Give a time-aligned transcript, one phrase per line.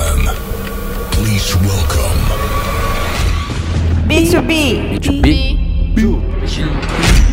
[0.00, 0.34] gentlemen,
[1.12, 2.20] please welcome
[4.08, 4.98] B2B.
[4.98, 5.22] B2B.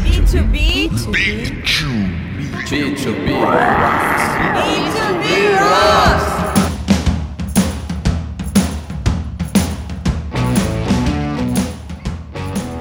[0.03, 0.89] B2B.
[0.89, 0.89] B2B.
[4.53, 5.25] B2B
[5.59, 6.27] Rocks.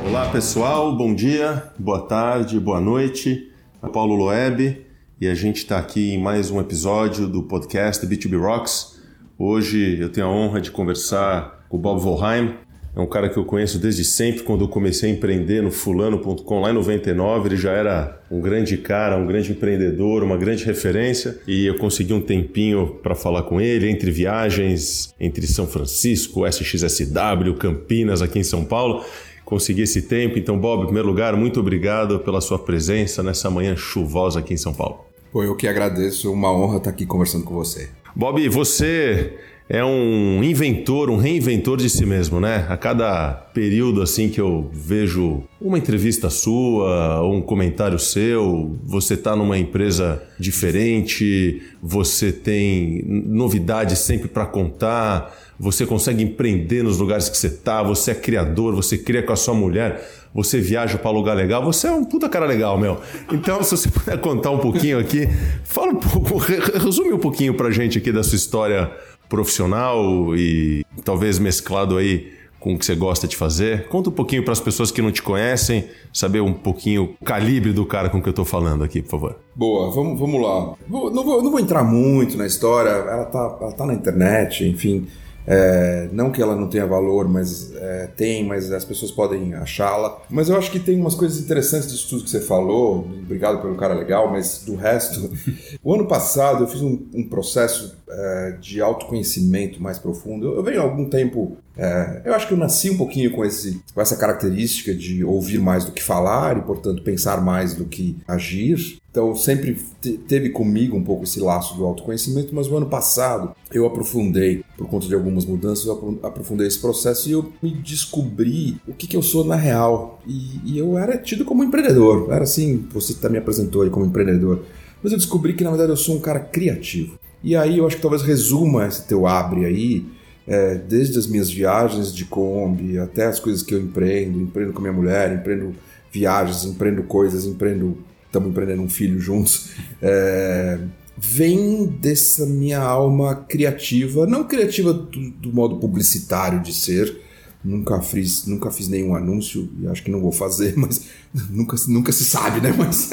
[0.08, 3.52] Olá pessoal, bom dia, boa tarde, boa noite.
[3.82, 4.84] É Paulo Loeb
[5.20, 8.95] e a gente está aqui em mais um episódio do podcast B2B Rocks.
[9.38, 12.54] Hoje eu tenho a honra de conversar com o Bob Volheim.
[12.96, 16.60] É um cara que eu conheço desde sempre, quando eu comecei a empreender no fulano.com
[16.60, 17.48] lá em 99.
[17.48, 21.38] Ele já era um grande cara, um grande empreendedor, uma grande referência.
[21.46, 27.52] E eu consegui um tempinho para falar com ele, entre viagens, entre São Francisco, SXSW,
[27.58, 29.04] Campinas, aqui em São Paulo
[29.44, 30.38] conseguir esse tempo.
[30.38, 34.56] Então, Bob, em primeiro lugar, muito obrigado pela sua presença nessa manhã chuvosa aqui em
[34.56, 35.04] São Paulo.
[35.30, 37.90] Pô, eu que agradeço, uma honra estar aqui conversando com você.
[38.16, 39.34] Bob, você
[39.68, 42.64] é um inventor, um reinventor de si mesmo, né?
[42.66, 49.36] A cada período assim que eu vejo uma entrevista sua, um comentário seu, você está
[49.36, 57.36] numa empresa diferente, você tem novidades sempre para contar, você consegue empreender nos lugares que
[57.36, 61.34] você está, você é criador, você cria com a sua mulher, você viaja para lugar
[61.34, 62.98] legal, você é um puta cara legal, meu.
[63.32, 65.26] Então, se você puder contar um pouquinho aqui,
[65.64, 68.90] fala um pouco, resume um pouquinho pra gente aqui da sua história
[69.30, 73.88] profissional e talvez mesclado aí com o que você gosta de fazer.
[73.88, 77.72] Conta um pouquinho para as pessoas que não te conhecem, saber um pouquinho o calibre
[77.72, 79.36] do cara com que eu estou falando aqui, por favor.
[79.54, 80.74] Boa, vamos, vamos lá.
[80.86, 84.66] Vou, não, vou, não vou entrar muito na história, ela tá, ela tá na internet,
[84.66, 85.06] enfim.
[85.46, 90.20] É, não que ela não tenha valor, mas é, tem, mas as pessoas podem achá-la.
[90.28, 93.08] Mas eu acho que tem umas coisas interessantes disso tudo que você falou.
[93.22, 95.30] Obrigado pelo cara legal, mas do resto.
[95.82, 100.46] o ano passado eu fiz um, um processo é, de autoconhecimento mais profundo.
[100.46, 101.56] Eu, eu venho há algum tempo.
[101.76, 105.58] é, eu acho que eu nasci um pouquinho com, esse, com essa característica de ouvir
[105.58, 108.98] mais do que falar e, portanto, pensar mais do que agir.
[109.10, 113.52] Então, sempre te- teve comigo um pouco esse laço do autoconhecimento, mas o ano passado
[113.72, 117.70] eu aprofundei, por conta de algumas mudanças, eu apro- aprofundei esse processo e eu me
[117.72, 120.20] descobri o que, que eu sou na real.
[120.26, 122.30] E, e eu era tido como empreendedor.
[122.30, 124.62] Era assim, você tá, me apresentou aí como empreendedor.
[125.02, 127.15] Mas eu descobri que, na verdade, eu sou um cara criativo.
[127.42, 130.04] E aí eu acho que talvez resuma esse teu abre aí,
[130.46, 134.80] é, desde as minhas viagens de Kombi até as coisas que eu empreendo, empreendo com
[134.80, 135.74] minha mulher, empreendo
[136.10, 139.70] viagens, empreendo coisas, empreendo estamos empreendendo um filho juntos,
[140.02, 140.78] é,
[141.16, 147.18] vem dessa minha alma criativa, não criativa do, do modo publicitário de ser,
[147.66, 151.02] nunca fiz, nunca fiz nenhum anúncio e acho que não vou fazer, mas
[151.50, 152.72] nunca, nunca se sabe, né?
[152.76, 153.10] Mas,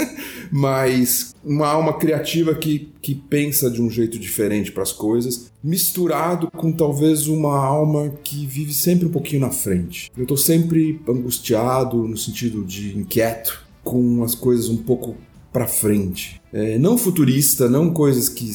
[0.52, 6.50] mas uma alma criativa que, que pensa de um jeito diferente para as coisas, misturado
[6.52, 10.12] com talvez uma alma que vive sempre um pouquinho na frente.
[10.16, 15.16] Eu tô sempre angustiado no sentido de inquieto com as coisas um pouco
[15.52, 16.42] para frente.
[16.52, 18.52] É, não futurista, não coisas que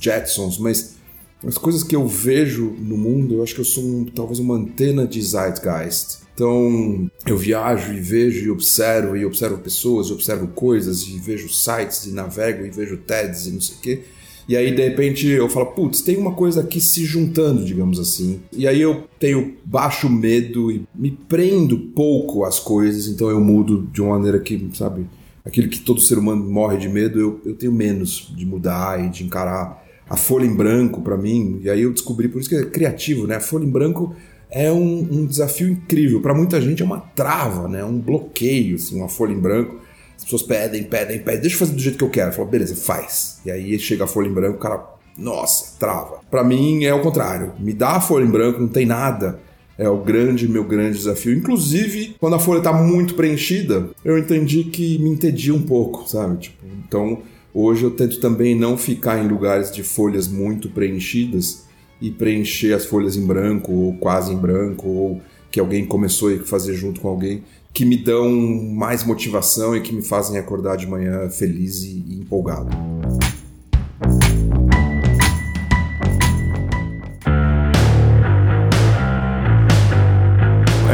[0.00, 0.99] Jetsons, mas
[1.46, 4.54] as coisas que eu vejo no mundo, eu acho que eu sou um, talvez uma
[4.54, 6.20] antena de zeitgeist.
[6.34, 11.48] Então, eu viajo e vejo e observo, e observo pessoas, e observo coisas, e vejo
[11.48, 14.02] sites, e navego, e vejo TEDs, e não sei o quê.
[14.48, 18.40] E aí, de repente, eu falo, putz, tem uma coisa aqui se juntando, digamos assim.
[18.52, 23.88] E aí eu tenho baixo medo e me prendo pouco às coisas, então eu mudo
[23.92, 25.06] de uma maneira que, sabe,
[25.44, 29.10] aquilo que todo ser humano morre de medo, eu, eu tenho menos de mudar e
[29.10, 31.60] de encarar a folha em branco para mim.
[31.62, 33.36] E aí eu descobri, por isso que é criativo, né?
[33.36, 34.12] A folha em branco
[34.50, 36.20] é um, um desafio incrível.
[36.20, 37.84] Para muita gente é uma trava, né?
[37.84, 39.76] Um bloqueio, assim, uma folha em branco.
[40.16, 42.30] As pessoas pedem, pedem, pedem, deixa eu fazer do jeito que eu quero.
[42.30, 43.40] Eu falo, beleza, faz.
[43.46, 44.84] E aí chega a folha em branco, o cara,
[45.16, 46.18] nossa, trava.
[46.28, 47.52] Para mim é o contrário.
[47.60, 49.38] Me dá a folha em branco, não tem nada.
[49.78, 51.34] É o grande, meu grande desafio.
[51.34, 56.36] Inclusive, quando a folha tá muito preenchida, eu entendi que me entedia um pouco, sabe?
[56.36, 57.22] Tipo, então,
[57.54, 61.64] hoje eu tento também não ficar em lugares de folhas muito preenchidas
[62.00, 65.20] e preencher as folhas em branco ou quase em branco ou
[65.50, 67.42] que alguém começou a fazer junto com alguém
[67.72, 72.68] que me dão mais motivação e que me fazem acordar de manhã feliz e, empolgado.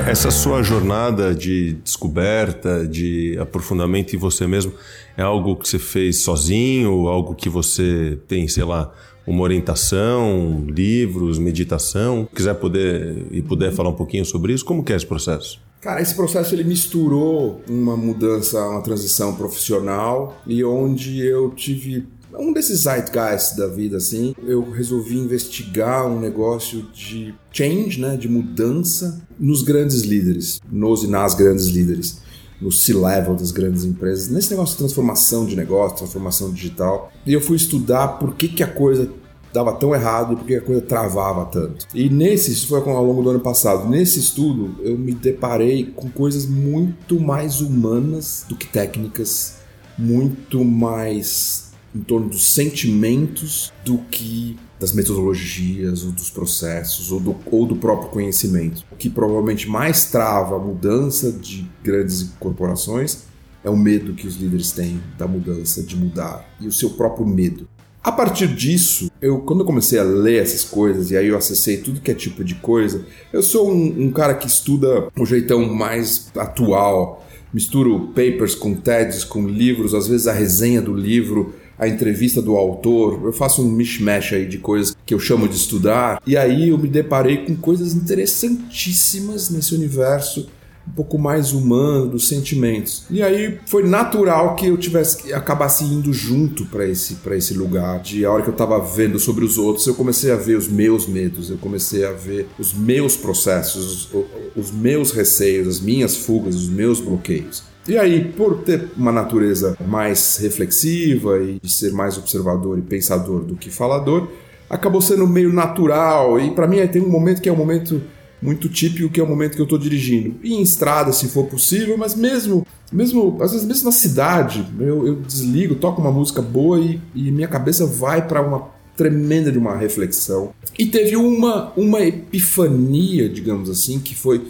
[0.07, 4.73] Essa sua jornada de descoberta, de aprofundamento em você mesmo,
[5.17, 7.09] é algo que você fez sozinho?
[7.09, 8.95] Algo que você tem, sei lá,
[9.27, 12.29] uma orientação, livros, meditação?
[12.33, 15.61] Quiser poder e puder falar um pouquinho sobre isso, como que é esse processo?
[15.81, 22.07] Cara, esse processo ele misturou uma mudança, uma transição profissional e onde eu tive
[22.39, 28.29] um desses zeitgeist da vida, assim, eu resolvi investigar um negócio de change, né, de
[28.29, 32.21] mudança nos grandes líderes, nos e nas grandes líderes,
[32.61, 37.13] no C-level das grandes empresas, nesse negócio de transformação de negócio, transformação digital.
[37.27, 39.11] E eu fui estudar por que, que a coisa
[39.53, 41.87] dava tão errado e por que a coisa travava tanto.
[41.95, 46.11] E nesse, isso foi ao longo do ano passado, nesse estudo eu me deparei com
[46.11, 49.57] coisas muito mais humanas do que técnicas,
[49.99, 51.66] muito mais
[51.97, 57.77] em torno dos sentimentos do que das metodologias ou dos processos ou do, ou do
[57.77, 58.85] próprio conhecimento.
[58.93, 63.23] O que provavelmente mais trava a mudança de grandes corporações
[63.65, 67.27] é o medo que os líderes têm da mudança, de mudar, e o seu próprio
[67.27, 67.67] medo.
[68.05, 71.79] A partir disso, eu quando eu comecei a ler essas coisas e aí eu acessei
[71.79, 75.75] tudo que é tipo de coisa, eu sou um, um cara que estuda o jeitão
[75.75, 81.89] mais atual, misturo papers com TEDs, com livros, às vezes a resenha do livro a
[81.89, 86.21] entrevista do autor, eu faço um mishmash aí de coisas que eu chamo de estudar,
[86.27, 90.49] e aí eu me deparei com coisas interessantíssimas nesse universo
[90.89, 93.05] um pouco mais humano dos sentimentos.
[93.11, 97.55] E aí foi natural que eu tivesse que acabasse indo junto para esse para esse
[97.55, 98.01] lugar.
[98.01, 100.69] De a hora que eu estava vendo sobre os outros, eu comecei a ver os
[100.69, 104.25] meus medos, eu comecei a ver os meus processos, os,
[104.55, 107.65] os meus receios, as minhas fugas, os meus bloqueios.
[107.89, 113.45] E aí, por ter uma natureza mais reflexiva e de ser mais observador e pensador
[113.45, 114.29] do que falador,
[114.69, 116.41] acabou sendo meio natural.
[116.41, 118.03] E para mim tem um momento que é um momento
[118.43, 120.37] muito típico, que é o momento que eu estou dirigindo.
[120.43, 125.07] E em estrada, se for possível, mas mesmo, mesmo às vezes mesmo na cidade, eu,
[125.07, 129.59] eu desligo, toco uma música boa e, e minha cabeça vai para uma tremenda de
[129.59, 130.53] uma reflexão.
[130.79, 134.43] E teve uma, uma epifania, digamos assim, que foi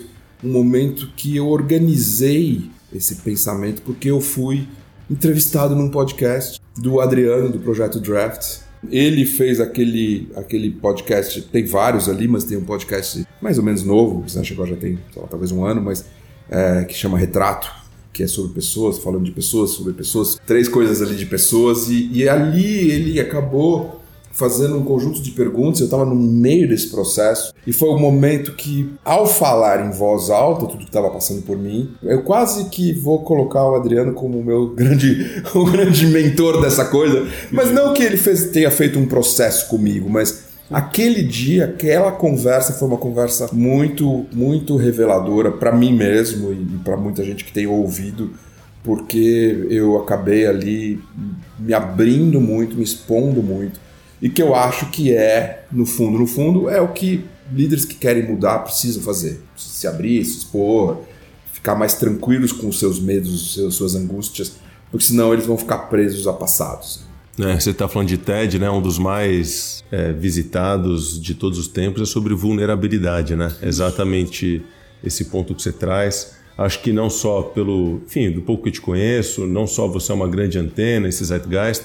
[0.43, 4.67] um momento que eu organizei esse pensamento, porque eu fui
[5.11, 8.61] entrevistado num podcast do Adriano, do projeto Draft.
[8.91, 13.83] Ele fez aquele, aquele podcast, tem vários ali, mas tem um podcast mais ou menos
[13.83, 16.05] novo, que agora já tem lá, talvez um ano, mas
[16.49, 17.71] é, que chama Retrato,
[18.13, 22.09] que é sobre pessoas, falando de pessoas, sobre pessoas, três coisas ali de pessoas, e,
[22.13, 24.03] e ali ele acabou
[24.37, 28.53] fazendo um conjunto de perguntas, eu estava no meio desse processo e foi o momento
[28.53, 32.93] que, ao falar em voz alta tudo que estava passando por mim, eu quase que
[32.93, 38.03] vou colocar o Adriano como meu grande, o grande mentor dessa coisa, mas não que
[38.03, 43.49] ele fez, tenha feito um processo comigo, mas Aquele dia, aquela conversa foi uma conversa
[43.53, 48.33] muito, muito reveladora para mim mesmo e para muita gente que tem ouvido,
[48.83, 51.01] porque eu acabei ali
[51.57, 53.86] me abrindo muito, me expondo muito
[54.21, 57.95] e que eu acho que é, no fundo, no fundo, é o que líderes que
[57.95, 59.41] querem mudar precisam fazer.
[59.57, 61.03] Se abrir, se expor,
[61.53, 64.57] ficar mais tranquilos com os seus medos, seus, suas angústias,
[64.91, 67.05] porque senão eles vão ficar presos a passados.
[67.39, 68.71] É, você está falando de TED, né?
[68.71, 73.55] Um dos mais é, visitados de todos os tempos é sobre vulnerabilidade, né?
[73.63, 74.65] Exatamente
[75.05, 76.35] esse ponto que você traz.
[76.57, 80.13] Acho que não só pelo, enfim, do pouco que eu te conheço, não só você
[80.13, 81.85] é uma grande antena, esse Zeitgeist,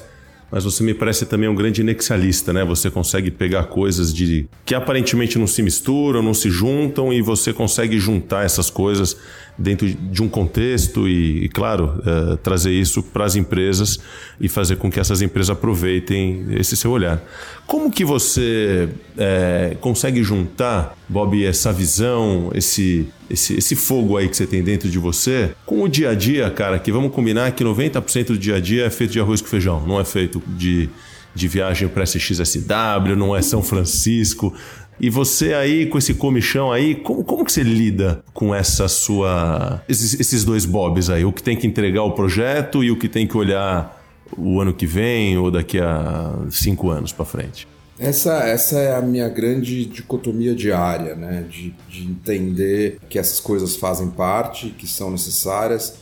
[0.52, 2.66] mas você me parece também um grande nexialista, né?
[2.66, 7.54] Você consegue pegar coisas de que aparentemente não se misturam, não se juntam e você
[7.54, 9.16] consegue juntar essas coisas
[9.62, 14.00] dentro de um contexto e, e claro, é, trazer isso para as empresas
[14.40, 17.22] e fazer com que essas empresas aproveitem esse seu olhar.
[17.68, 24.36] Como que você é, consegue juntar, Bob, essa visão, esse, esse, esse fogo aí que
[24.36, 27.64] você tem dentro de você com o dia a dia, cara, que vamos combinar que
[27.64, 30.90] 90% do dia a dia é feito de arroz com feijão, não é feito de
[31.34, 34.54] de viagem para SXSW, não é São Francisco,
[35.02, 39.82] e você aí, com esse comichão aí, como, como que você lida com essa sua.
[39.90, 41.26] Esses, esses dois bobs aí?
[41.26, 44.00] O que tem que entregar o projeto e o que tem que olhar
[44.38, 47.68] o ano que vem ou daqui a cinco anos para frente?
[47.98, 51.46] Essa, essa é a minha grande dicotomia diária, né?
[51.50, 55.96] De, de entender que essas coisas fazem parte, que são necessárias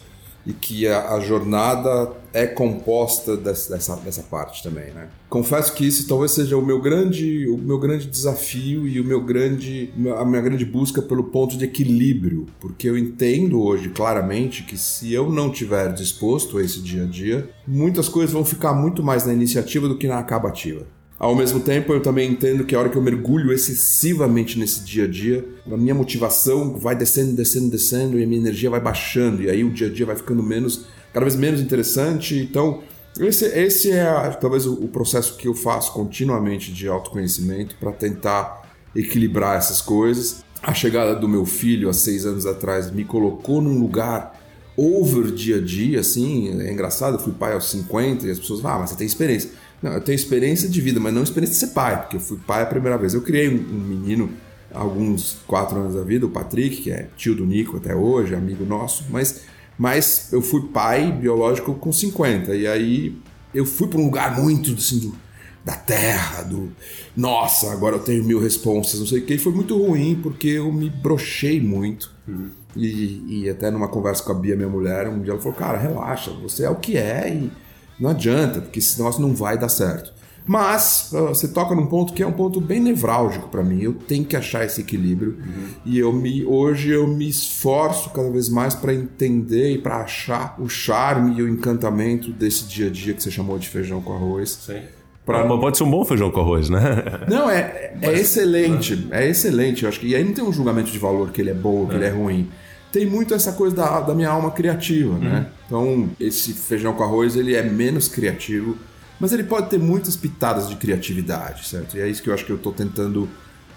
[0.49, 5.07] e que a, a jornada é composta dessa, dessa, dessa, parte também, né?
[5.29, 9.21] Confesso que isso talvez seja o meu grande, o meu grande desafio e o meu
[9.21, 14.75] grande, a minha grande busca pelo ponto de equilíbrio, porque eu entendo hoje claramente que
[14.75, 19.03] se eu não tiver disposto a esse dia a dia, muitas coisas vão ficar muito
[19.03, 20.87] mais na iniciativa do que na acabativa.
[21.19, 25.03] Ao mesmo tempo, eu também entendo que a hora que eu mergulho excessivamente nesse dia
[25.03, 29.43] a dia, a minha motivação vai descendo, descendo, descendo e a minha energia vai baixando,
[29.43, 32.37] e aí o dia a dia vai ficando menos, cada vez menos interessante.
[32.37, 32.81] Então,
[33.19, 38.71] esse, esse é talvez o, o processo que eu faço continuamente de autoconhecimento para tentar
[38.95, 40.45] equilibrar essas coisas.
[40.63, 44.39] A chegada do meu filho há seis anos atrás me colocou num lugar
[44.77, 48.63] over dia a dia, assim, é engraçado, eu fui pai aos 50 e as pessoas
[48.63, 49.51] ah, mas você tem experiência.
[49.81, 52.37] Não, eu tenho experiência de vida, mas não experiência de ser pai, porque eu fui
[52.37, 53.13] pai a primeira vez.
[53.13, 54.29] Eu criei um, um menino
[54.73, 58.35] há alguns quatro anos da vida, o Patrick, que é tio do Nico até hoje,
[58.35, 59.41] amigo nosso, mas,
[59.77, 62.55] mas eu fui pai biológico com 50.
[62.55, 63.17] E aí
[63.53, 65.15] eu fui para um lugar muito assim, do,
[65.63, 66.71] da terra, do
[67.15, 69.33] nossa, agora eu tenho mil responsas, não sei o que.
[69.35, 72.11] E foi muito ruim porque eu me brochei muito.
[72.27, 72.49] Uhum.
[72.75, 75.77] E, e, até numa conversa com a Bia, minha mulher, um dia ela falou: Cara,
[75.77, 77.51] relaxa, você é o que é e
[77.99, 80.13] não adianta, porque esse negócio não vai dar certo.
[80.45, 83.83] Mas uh, você toca num ponto que é um ponto bem nevrálgico para mim.
[83.83, 85.67] Eu tenho que achar esse equilíbrio uhum.
[85.85, 90.55] e eu me hoje eu me esforço cada vez mais para entender e para achar
[90.57, 94.13] o charme e o encantamento desse dia a dia que você chamou de feijão com
[94.13, 94.57] arroz.
[94.65, 94.81] Sim.
[95.23, 95.45] Pra...
[95.45, 97.03] Pode ser um bom feijão com arroz, né?
[97.29, 98.19] Não, é, é Mas...
[98.19, 99.07] excelente.
[99.11, 99.83] É excelente.
[99.83, 101.81] Eu acho que, e aí não tem um julgamento de valor que ele é bom
[101.81, 101.97] ou que é.
[101.97, 102.49] ele é ruim
[102.91, 105.25] tem muito essa coisa da, da minha alma criativa, né?
[105.25, 105.33] uhum.
[105.33, 105.47] né?
[105.65, 108.77] Então, esse feijão com arroz, ele é menos criativo,
[109.19, 111.97] mas ele pode ter muitas pitadas de criatividade, certo?
[111.97, 113.29] E é isso que eu acho que eu estou tentando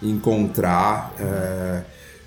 [0.03, 1.15] encontrar.
[1.19, 1.83] É...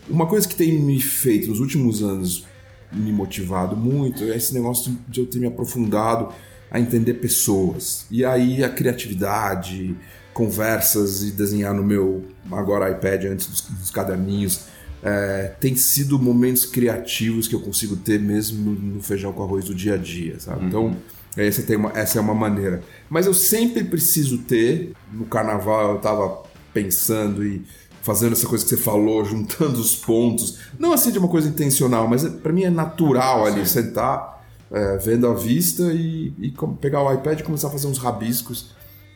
[0.07, 2.45] Uma coisa que tem me feito nos últimos anos,
[2.91, 6.29] me motivado muito, é esse negócio de eu ter me aprofundado
[6.69, 8.05] a entender pessoas.
[8.11, 9.95] E aí a criatividade,
[10.33, 14.74] conversas e desenhar no meu agora iPad antes dos, dos caderninhos
[15.05, 19.75] é, tem sido momentos criativos que eu consigo ter mesmo no, feijão com arroz do
[19.75, 20.61] dia a dia, sabe?
[20.61, 20.67] Uhum.
[20.67, 20.97] Então,
[21.37, 22.81] essa, tem uma, essa é uma maneira.
[23.07, 26.41] Mas eu sempre preciso ter, no carnaval eu estava
[26.73, 27.63] pensando e
[28.01, 32.07] fazendo essa coisa que você falou, juntando os pontos, não assim de uma coisa intencional,
[32.07, 33.81] mas para mim é natural ali Sim.
[33.81, 37.99] sentar, é, vendo a vista e, e pegar o iPad e começar a fazer uns
[37.99, 38.73] rabiscos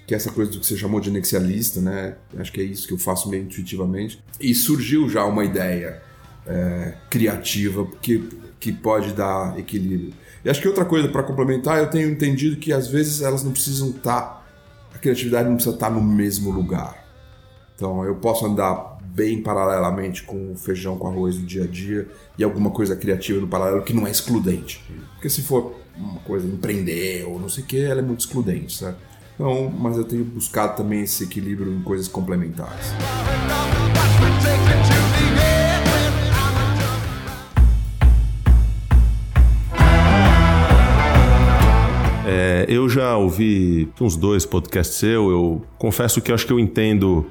[0.10, 2.16] que é essa coisa do que você chamou de anexialista, né?
[2.36, 4.20] Acho que é isso que eu faço meio intuitivamente.
[4.42, 6.02] E surgiu já uma ideia
[6.48, 8.28] é, criativa que,
[8.60, 10.12] que pode dar equilíbrio.
[10.44, 13.52] E acho que outra coisa para complementar, eu tenho entendido que às vezes elas não
[13.52, 14.48] precisam estar, tá,
[14.96, 17.06] a criatividade não precisa estar tá no mesmo lugar.
[17.76, 22.08] Então eu posso andar bem paralelamente com o feijão com arroz do dia a dia
[22.36, 24.84] e alguma coisa criativa no paralelo que não é excludente.
[25.14, 28.76] Porque se for uma coisa empreender ou não sei o que, ela é muito excludente,
[28.76, 29.09] certo?
[29.40, 32.88] Então, mas eu tenho buscado também esse equilíbrio em coisas complementares.
[42.28, 46.60] É, eu já ouvi uns dois podcasts seu, eu confesso que eu acho que eu
[46.60, 47.26] entendo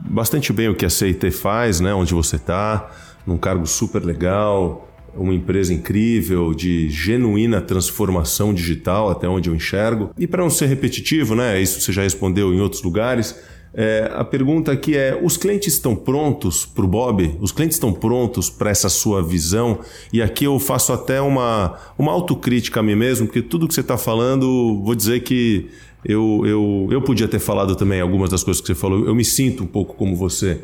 [0.00, 1.92] bastante bem o que a CIT faz, né?
[1.92, 2.88] Onde você está,
[3.26, 10.10] num cargo super legal, uma empresa incrível de genuína transformação digital, até onde eu enxergo.
[10.18, 11.60] E para não ser repetitivo, né?
[11.60, 13.34] Isso você já respondeu em outros lugares.
[13.74, 17.36] É, a pergunta aqui é: os clientes estão prontos para o Bob?
[17.40, 19.80] Os clientes estão prontos para essa sua visão?
[20.12, 23.80] E aqui eu faço até uma, uma autocrítica a mim mesmo, porque tudo que você
[23.80, 25.68] está falando, vou dizer que
[26.04, 29.06] eu, eu, eu podia ter falado também algumas das coisas que você falou.
[29.06, 30.60] Eu me sinto um pouco como você.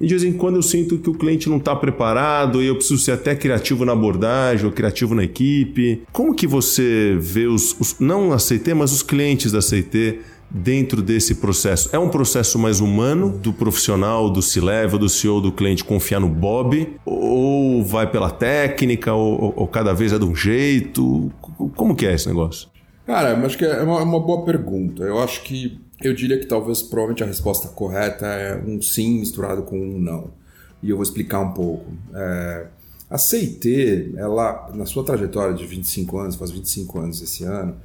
[0.00, 2.74] E de vez em quando eu sinto que o cliente não está preparado e eu
[2.74, 6.02] preciso ser até criativo na abordagem ou criativo na equipe.
[6.12, 8.38] Como que você vê os, os não a
[8.74, 9.62] mas os clientes da
[10.50, 11.88] dentro desse processo?
[11.92, 16.28] É um processo mais humano do profissional, do C-Level, do CEO, do cliente confiar no
[16.28, 16.96] Bob?
[17.04, 21.30] Ou vai pela técnica, ou, ou cada vez é de um jeito?
[21.76, 22.68] Como que é esse negócio?
[23.06, 25.04] Cara, acho que é uma, é uma boa pergunta.
[25.04, 29.62] Eu acho que eu diria que talvez provavelmente a resposta correta é um sim misturado
[29.62, 30.30] com um não.
[30.82, 31.86] E eu vou explicar um pouco.
[32.14, 32.66] É,
[33.08, 37.76] a CIT, ela, na sua trajetória de 25 anos, faz 25 anos esse ano,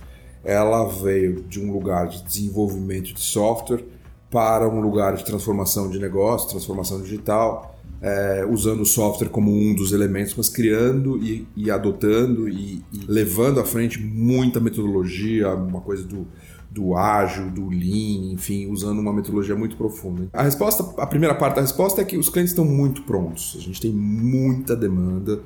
[0.43, 3.83] ela veio de um lugar de desenvolvimento de software
[4.31, 9.75] para um lugar de transformação de negócio, transformação digital, é, usando o software como um
[9.75, 15.81] dos elementos, mas criando e, e adotando e, e, levando à frente muita metodologia, uma
[15.81, 16.27] coisa do
[16.71, 20.29] do ágil, do lean, enfim, usando uma metodologia muito profunda.
[20.31, 23.55] A resposta, a primeira parte da resposta é que os clientes estão muito prontos.
[23.57, 25.41] A gente tem muita demanda.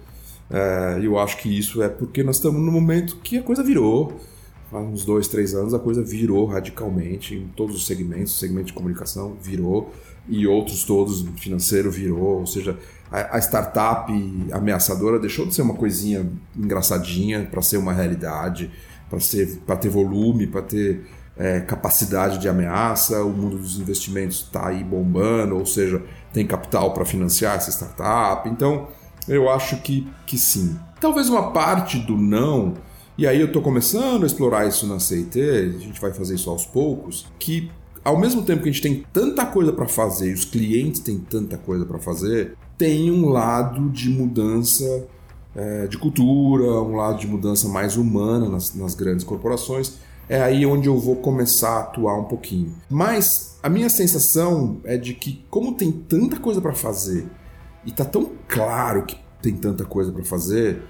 [0.49, 4.13] É, eu acho que isso é porque nós estamos no momento que a coisa virou.
[4.71, 8.67] Há uns dois, três anos a coisa virou radicalmente em todos os segmentos, o segmento
[8.67, 9.93] de comunicação virou
[10.27, 12.77] e outros todos, financeiro virou, ou seja,
[13.11, 14.11] a, a startup
[14.51, 18.71] ameaçadora deixou de ser uma coisinha engraçadinha para ser uma realidade
[19.65, 21.05] para ter volume, para ter
[21.37, 26.01] é, capacidade de ameaça, o mundo dos investimentos está aí bombando, ou seja,
[26.31, 28.47] tem capital para financiar essa startup.
[28.49, 28.87] Então,
[29.27, 30.77] eu acho que, que sim.
[30.99, 32.73] Talvez uma parte do não,
[33.17, 36.49] e aí eu estou começando a explorar isso na CIT, a gente vai fazer isso
[36.49, 37.71] aos poucos, que
[38.03, 41.17] ao mesmo tempo que a gente tem tanta coisa para fazer e os clientes têm
[41.17, 45.07] tanta coisa para fazer, tem um lado de mudança
[45.55, 49.97] é, de cultura, um lado de mudança mais humana nas, nas grandes corporações.
[50.27, 52.73] É aí onde eu vou começar a atuar um pouquinho.
[52.89, 57.25] Mas a minha sensação é de que, como tem tanta coisa para fazer
[57.85, 60.81] e tá tão claro que tem tanta coisa para fazer,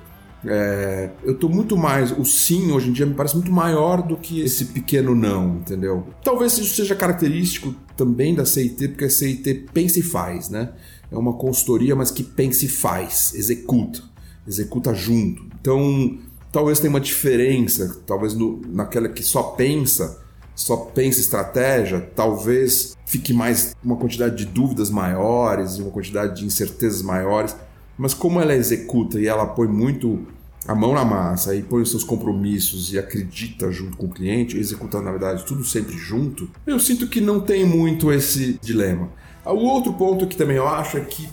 [0.46, 2.12] é, eu tô muito mais.
[2.12, 6.08] O sim hoje em dia me parece muito maior do que esse pequeno não, entendeu?
[6.24, 10.72] Talvez isso seja característico também da CIT, porque a CIT pensa e faz, né?
[11.12, 14.02] É uma consultoria, mas que pensa e faz, executa,
[14.48, 15.46] executa junto.
[15.62, 16.18] Então,
[16.52, 20.22] talvez tenha uma diferença, talvez no, naquela que só pensa,
[20.56, 27.02] só pensa estratégia, talvez fique mais uma quantidade de dúvidas maiores, uma quantidade de incertezas
[27.02, 27.56] maiores.
[27.98, 30.26] Mas como ela executa e ela põe muito
[30.68, 34.58] a mão na massa e põe os seus compromissos e acredita junto com o cliente,
[34.58, 39.10] executando na verdade tudo sempre junto, eu sinto que não tem muito esse dilema.
[39.46, 41.28] O outro ponto que também eu acho é que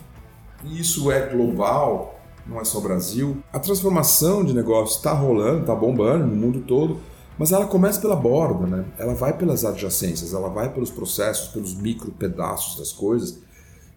[0.64, 3.38] isso é global, não é só Brasil.
[3.52, 6.98] A transformação de negócio está rolando, está bombando no mundo todo,
[7.38, 8.84] mas ela começa pela borda, né?
[8.98, 13.38] Ela vai pelas adjacências, ela vai pelos processos, pelos micro pedaços das coisas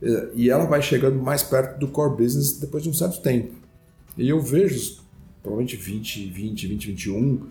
[0.01, 3.53] é, e ela vai chegando mais perto do core business depois de um certo tempo.
[4.17, 5.02] E eu vejo,
[5.43, 7.41] provavelmente 20, 20, 20, 21,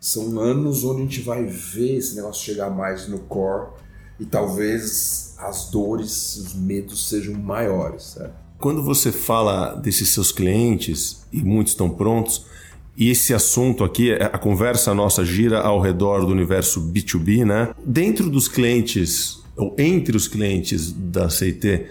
[0.00, 3.68] são anos onde a gente vai ver esse negócio chegar mais no core
[4.18, 8.16] e talvez as dores, os medos sejam maiores.
[8.58, 12.46] Quando você fala desses seus clientes, e muitos estão prontos,
[12.96, 17.74] e esse assunto aqui, a conversa nossa gira ao redor do universo B2B, né?
[17.84, 21.86] Dentro dos clientes ou entre os clientes da CIT,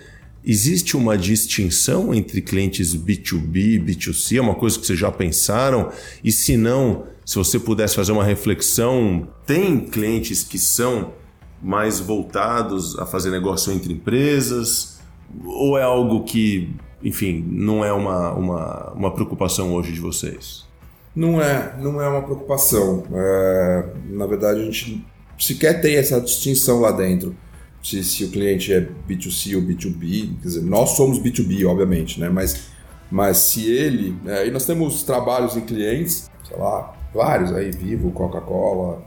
[0.49, 4.37] existe uma distinção entre clientes B2B e B2C?
[4.37, 5.91] É uma coisa que vocês já pensaram?
[6.23, 11.13] E se não, se você pudesse fazer uma reflexão, tem clientes que são
[11.61, 14.99] mais voltados a fazer negócio entre empresas?
[15.45, 20.67] Ou é algo que, enfim, não é uma, uma, uma preocupação hoje de vocês?
[21.15, 23.03] Não é, não é uma preocupação.
[23.13, 25.05] É, na verdade, a gente
[25.37, 27.35] sequer tem essa distinção lá dentro
[27.81, 32.29] se, se o cliente é B2C ou B2B, quer dizer, nós somos B2B, obviamente, né?
[32.29, 32.67] Mas,
[33.09, 34.15] mas se ele.
[34.25, 39.01] É, e nós temos trabalhos em clientes, sei lá, vários aí, Vivo, Coca-Cola,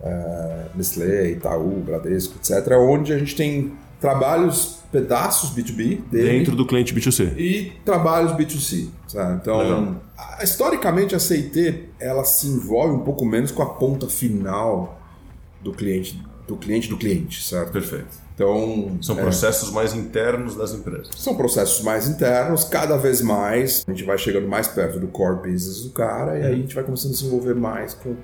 [0.00, 6.66] é, Nestlé, Itaú, Bradesco, etc., onde a gente tem trabalhos, pedaços B2B dele, dentro do
[6.66, 8.88] cliente B2C e trabalhos B2C.
[9.06, 9.36] Sabe?
[9.40, 15.00] Então, a, historicamente a CIT ela se envolve um pouco menos com a ponta final
[15.62, 17.72] do cliente do cliente do cliente, certo?
[17.72, 18.23] Perfeito.
[18.34, 21.10] Então, são é, processos mais internos das empresas.
[21.16, 25.52] São processos mais internos, cada vez mais a gente vai chegando mais perto do core
[25.52, 28.16] business do cara e aí a gente vai começando a se envolver mais com,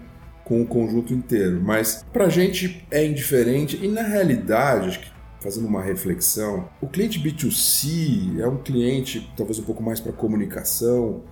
[0.44, 1.61] com o conjunto inteiro.
[1.62, 6.88] Mas para a gente é indiferente e na realidade, acho que fazendo uma reflexão, o
[6.88, 11.23] cliente B2C é um cliente talvez um pouco mais para comunicação,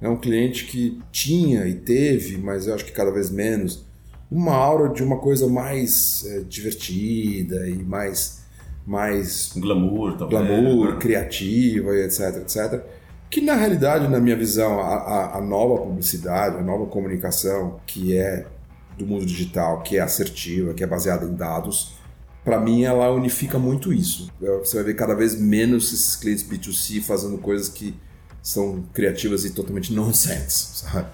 [0.00, 3.86] é um cliente que tinha e teve, mas eu acho que cada vez menos
[4.30, 8.42] uma aura de uma coisa mais é, divertida e mais
[8.86, 10.98] mais glamour, também, glamour, né?
[11.00, 12.84] criativa etc, etc.
[13.30, 18.16] Que na realidade, na minha visão, a, a, a, nova publicidade, a nova comunicação, que
[18.16, 18.46] é
[18.96, 21.94] do mundo digital, que é assertiva, que é baseada em dados,
[22.44, 24.30] para mim ela unifica muito isso.
[24.60, 27.94] Você vai ver cada vez menos esses clientes B2C fazendo coisas que
[28.42, 31.08] são criativas e totalmente nonsense, sabe?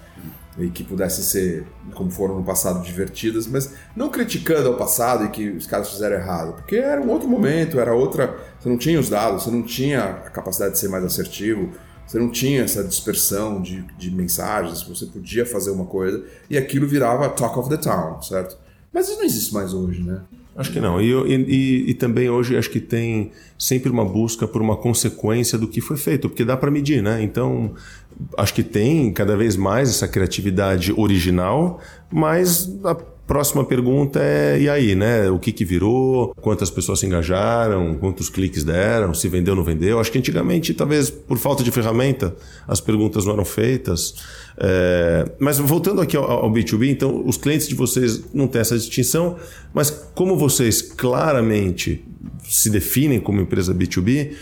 [0.57, 5.29] E que pudessem ser, como foram no passado, divertidas, mas não criticando ao passado e
[5.29, 8.37] que os caras fizeram errado, porque era um outro momento, era outra.
[8.59, 11.71] Você não tinha os dados, você não tinha a capacidade de ser mais assertivo,
[12.05, 16.85] você não tinha essa dispersão de, de mensagens, você podia fazer uma coisa e aquilo
[16.85, 18.57] virava talk of the town, certo?
[18.91, 20.21] Mas isso não existe mais hoje, né?
[20.55, 21.01] Acho que não.
[21.01, 25.67] E, e, e, também hoje acho que tem sempre uma busca por uma consequência do
[25.67, 27.23] que foi feito, porque dá para medir, né?
[27.23, 27.73] Então,
[28.37, 31.79] acho que tem cada vez mais essa criatividade original,
[32.11, 32.95] mas a
[33.31, 35.29] próxima pergunta é: e aí, né?
[35.29, 36.35] O que, que virou?
[36.41, 37.95] Quantas pessoas se engajaram?
[37.95, 39.13] Quantos cliques deram?
[39.13, 40.01] Se vendeu ou não vendeu?
[40.01, 42.35] Acho que antigamente, talvez por falta de ferramenta,
[42.67, 44.15] as perguntas não eram feitas.
[44.57, 48.77] É, mas voltando aqui ao, ao, B2B, então os clientes de vocês não têm essa
[48.77, 49.37] distinção,
[49.73, 52.03] mas como vocês claramente
[52.43, 54.33] se definem como empresa B2B,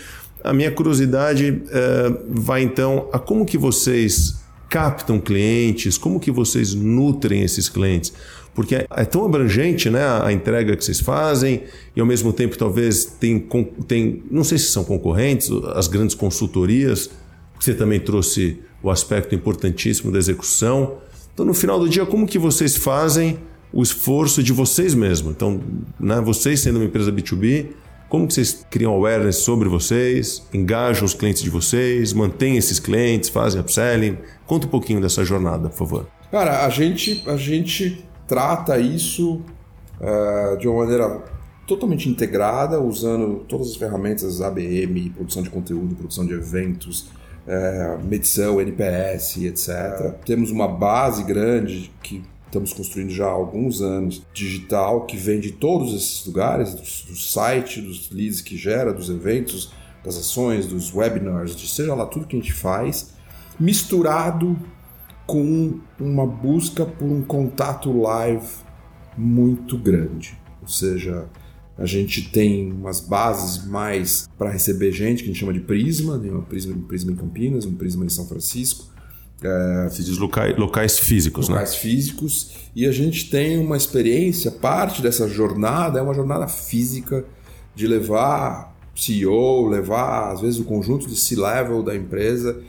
[0.42, 6.74] a minha curiosidade é, vai então a como que vocês captam clientes, como que vocês
[6.74, 8.12] nutrem esses clientes.
[8.54, 11.62] Porque é tão abrangente né, a entrega que vocês fazem
[11.94, 13.46] e ao mesmo tempo talvez tem,
[13.86, 17.10] tem não sei se são concorrentes, as grandes consultorias,
[17.58, 20.98] você também trouxe o aspecto importantíssimo da execução.
[21.32, 23.38] Então, no final do dia, como que vocês fazem
[23.72, 25.32] o esforço de vocês mesmos?
[25.32, 25.60] Então,
[25.98, 27.68] né, vocês sendo uma empresa B2B,
[28.10, 33.28] Como que vocês criam awareness sobre vocês, engajam os clientes de vocês, mantêm esses clientes,
[33.28, 34.18] fazem upselling?
[34.44, 36.08] Conta um pouquinho dessa jornada, por favor.
[36.28, 39.40] Cara, a gente, a gente trata isso
[40.00, 41.20] uh, de uma maneira
[41.66, 47.08] totalmente integrada, usando todas as ferramentas ABM, produção de conteúdo, produção de eventos,
[47.46, 49.68] é, medição, NPS, etc.
[49.68, 50.14] É.
[50.24, 55.50] Temos uma base grande que estamos construindo já há alguns anos, digital, que vem de
[55.50, 59.72] todos esses lugares, do, do site, dos leads que gera, dos eventos,
[60.04, 63.12] das ações, dos webinars, de seja lá tudo que a gente faz,
[63.58, 64.56] misturado
[65.30, 68.48] com uma busca por um contato live
[69.16, 70.36] muito grande.
[70.60, 71.26] Ou seja,
[71.78, 76.18] a gente tem umas bases mais para receber gente, que a gente chama de Prisma,
[76.18, 76.32] né?
[76.32, 78.86] um Prisma, um Prisma em Campinas, um Prisma em São Francisco.
[79.40, 81.54] É, Se diz locais, locais físicos, locais né?
[81.54, 82.56] Locais físicos.
[82.74, 87.24] E a gente tem uma experiência, parte dessa jornada é uma jornada física
[87.72, 92.60] de levar CEO, levar às vezes o conjunto de C-level da empresa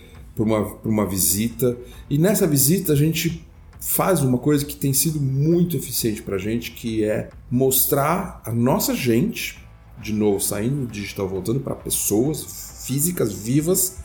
[0.42, 1.78] para uma, uma visita.
[2.10, 3.46] E nessa visita a gente
[3.80, 8.52] faz uma coisa que tem sido muito eficiente para a gente, que é mostrar a
[8.52, 9.60] nossa gente,
[10.02, 14.00] de novo, saindo do digital, voltando para pessoas físicas, vivas,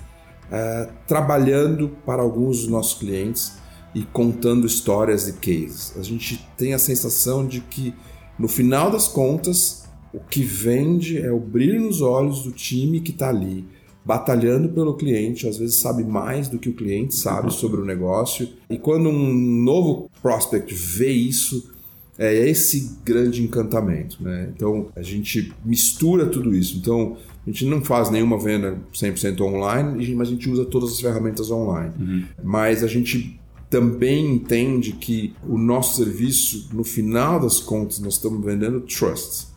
[0.50, 3.54] é, trabalhando para alguns dos nossos clientes
[3.94, 5.94] e contando histórias e cases.
[5.96, 7.94] A gente tem a sensação de que,
[8.38, 13.10] no final das contas, o que vende é o brilho nos olhos do time que
[13.10, 13.66] está ali
[14.06, 18.48] batalhando pelo cliente, às vezes sabe mais do que o cliente sabe sobre o negócio.
[18.70, 21.74] E quando um novo prospect vê isso,
[22.16, 24.22] é esse grande encantamento.
[24.22, 24.52] Né?
[24.54, 26.78] Então a gente mistura tudo isso.
[26.78, 31.00] Então a gente não faz nenhuma venda 100% online, mas a gente usa todas as
[31.00, 31.92] ferramentas online.
[31.98, 32.24] Uhum.
[32.44, 38.44] Mas a gente também entende que o nosso serviço, no final das contas, nós estamos
[38.44, 39.48] vendendo trust.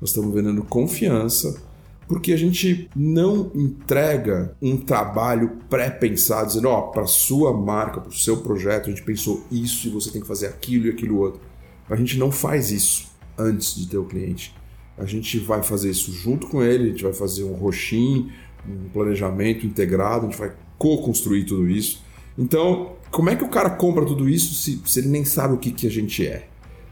[0.00, 1.68] Nós estamos vendendo confiança
[2.10, 8.10] porque a gente não entrega um trabalho pré-pensado, dizendo, ó, oh, para sua marca, para
[8.10, 11.20] o seu projeto, a gente pensou isso e você tem que fazer aquilo e aquilo
[11.20, 11.40] outro.
[11.88, 14.52] A gente não faz isso antes de ter o cliente.
[14.98, 18.28] A gente vai fazer isso junto com ele, a gente vai fazer um roxinho,
[18.68, 22.02] um planejamento integrado, a gente vai co-construir tudo isso.
[22.36, 25.58] Então, como é que o cara compra tudo isso se, se ele nem sabe o
[25.58, 26.48] que, que a gente é?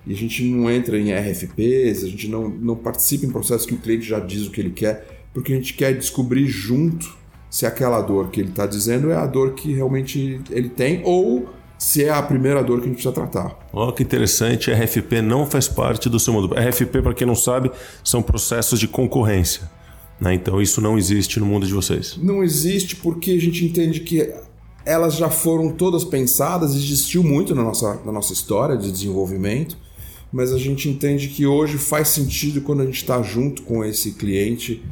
[0.09, 3.75] E a gente não entra em RFPs, a gente não, não participa em processos que
[3.75, 7.15] o cliente já diz o que ele quer, porque a gente quer descobrir junto
[7.51, 11.51] se aquela dor que ele está dizendo é a dor que realmente ele tem ou
[11.77, 13.69] se é a primeira dor que a gente precisa tratar.
[13.71, 16.55] Olha que interessante, RFP não faz parte do seu mundo.
[16.55, 17.71] RFP, para quem não sabe,
[18.03, 19.71] são processos de concorrência.
[20.19, 20.33] Né?
[20.33, 22.19] Então isso não existe no mundo de vocês.
[22.21, 24.33] Não existe porque a gente entende que
[24.87, 29.77] elas já foram todas pensadas, existiu muito na nossa, na nossa história de desenvolvimento
[30.33, 34.13] mas a gente entende que hoje faz sentido quando a gente está junto com esse
[34.13, 34.83] cliente,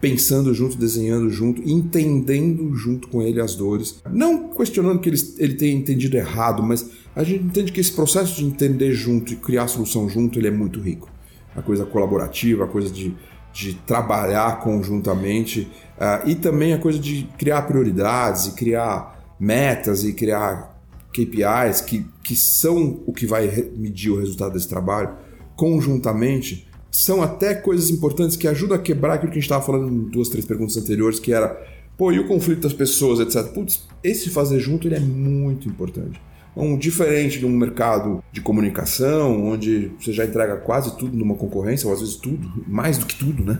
[0.00, 4.02] pensando junto, desenhando junto, entendendo junto com ele as dores.
[4.10, 8.36] Não questionando que ele, ele tenha entendido errado, mas a gente entende que esse processo
[8.36, 11.08] de entender junto e criar solução junto ele é muito rico.
[11.56, 13.14] A coisa colaborativa, a coisa de,
[13.52, 20.12] de trabalhar conjuntamente uh, e também a coisa de criar prioridades e criar metas e
[20.12, 20.73] criar
[21.14, 25.14] KPIs, que, que são o que vai medir o resultado desse trabalho,
[25.54, 29.88] conjuntamente, são até coisas importantes que ajudam a quebrar aquilo que a gente estava falando
[29.88, 31.48] em duas, três perguntas anteriores, que era,
[31.96, 33.52] pô, e o conflito das pessoas, etc.
[33.52, 36.20] Putz, esse fazer junto ele é muito importante.
[36.56, 41.88] Um, diferente de um mercado de comunicação, onde você já entrega quase tudo numa concorrência,
[41.88, 43.58] ou às vezes tudo, mais do que tudo, né?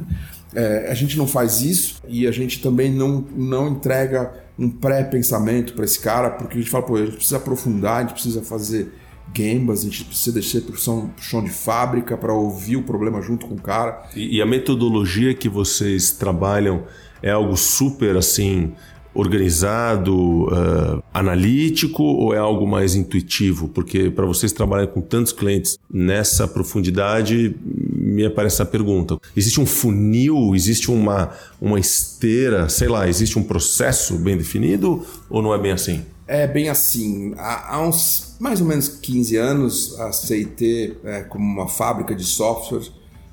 [0.55, 5.75] É, a gente não faz isso e a gente também não, não entrega um pré-pensamento
[5.75, 8.41] para esse cara, porque a gente fala, pô, a gente precisa aprofundar, a gente precisa
[8.43, 8.93] fazer
[9.33, 13.21] gambas, a gente precisa descer para o chão, chão de fábrica para ouvir o problema
[13.21, 14.05] junto com o cara.
[14.15, 16.85] E, e a metodologia que vocês trabalham
[17.23, 18.73] é algo super assim
[19.15, 23.69] organizado, uh, analítico ou é algo mais intuitivo?
[23.69, 29.17] Porque para vocês trabalharem com tantos clientes nessa profundidade, me aparece a pergunta.
[29.37, 35.41] Existe um funil, existe uma, uma esteira, sei lá, existe um processo bem definido ou
[35.41, 36.03] não é bem assim?
[36.27, 37.35] É bem assim.
[37.37, 42.25] Há, há uns mais ou menos 15 anos, a CIT, é, como uma fábrica de
[42.25, 42.83] software,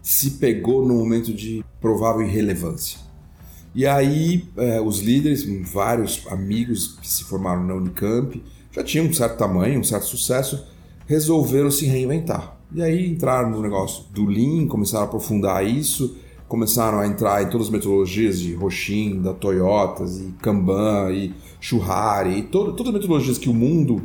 [0.01, 2.99] se pegou no momento de provável irrelevância.
[3.73, 9.13] E aí, é, os líderes, vários amigos que se formaram na Unicamp, já tinham um
[9.13, 10.65] certo tamanho, um certo sucesso,
[11.07, 12.57] resolveram se reinventar.
[12.73, 17.49] E aí entraram no negócio do Lean, começaram a aprofundar isso, começaram a entrar em
[17.49, 22.93] todas as metodologias de Roshin, da Toyotas, e Kanban, e Shuhari, e todo, todas as
[22.93, 24.01] metodologias que o mundo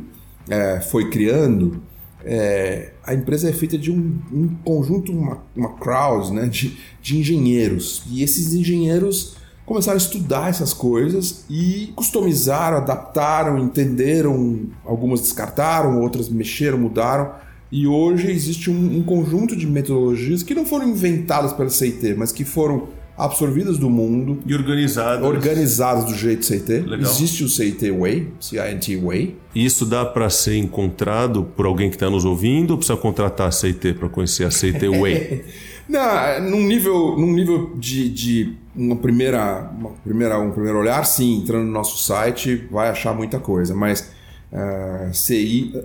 [0.49, 1.81] é, foi criando
[2.29, 7.17] é, a empresa é feita de um, um conjunto, uma, uma crowd né, de, de
[7.17, 8.03] engenheiros.
[8.11, 16.29] E esses engenheiros começaram a estudar essas coisas e customizaram, adaptaram, entenderam, algumas descartaram, outras
[16.29, 17.31] mexeram, mudaram.
[17.69, 22.31] E hoje existe um, um conjunto de metodologias que não foram inventadas pela CIT, mas
[22.31, 24.39] que foram absorvidas do mundo.
[24.45, 25.27] E organizadas.
[25.27, 26.71] Organizadas do jeito CIT.
[26.87, 27.11] Legal.
[27.11, 29.35] Existe o CIT Way, CINT Way.
[29.53, 33.49] E isso dá para ser encontrado por alguém que está nos ouvindo ou precisa contratar
[33.49, 35.43] a CIT para conhecer a CIT Way?
[35.89, 41.41] Não, num nível, num nível de, de uma primeira, uma primeira, um primeiro olhar, sim,
[41.41, 44.15] entrando no nosso site vai achar muita coisa, mas
[44.49, 45.83] Uh, CIandT.com.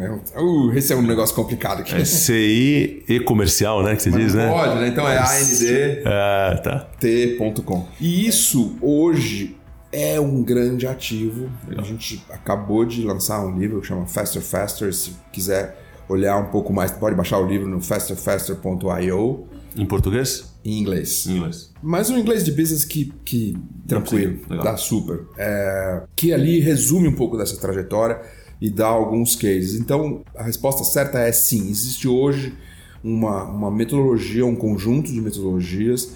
[0.00, 1.92] É, uh, esse é um negócio complicado aqui.
[1.92, 3.96] É CI e comercial, né?
[3.96, 4.48] Que você Mas diz, né?
[4.48, 4.86] Pode, né?
[4.86, 6.88] Então é AND ah, tá.
[7.00, 7.88] T.com.
[8.00, 9.56] E isso hoje
[9.90, 11.50] é um grande ativo.
[11.66, 11.84] Legal.
[11.84, 14.94] A gente acabou de lançar um livro que chama Faster Faster.
[14.94, 15.76] Se quiser
[16.08, 19.48] olhar um pouco mais, pode baixar o livro no fasterfaster.io.
[19.76, 20.53] Em português?
[20.64, 21.26] Em inglês.
[21.26, 21.70] Em inglês.
[21.82, 25.26] Mas um inglês de business que, que tranquilo, dá super.
[25.36, 28.20] É, que ali resume um pouco dessa trajetória
[28.60, 29.78] e dá alguns cases.
[29.78, 31.68] Então, a resposta certa é sim.
[31.68, 32.54] Existe hoje
[33.02, 36.14] uma, uma metodologia, um conjunto de metodologias.